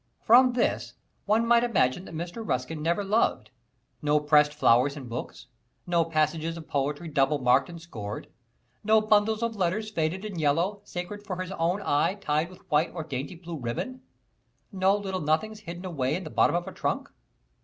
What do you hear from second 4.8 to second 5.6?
in books;